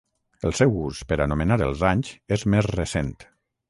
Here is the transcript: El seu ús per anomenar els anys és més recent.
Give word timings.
El 0.47 0.55
seu 0.59 0.73
ús 0.85 1.03
per 1.13 1.19
anomenar 1.27 1.61
els 1.69 1.87
anys 1.93 2.13
és 2.39 2.51
més 2.57 2.75
recent. 2.77 3.19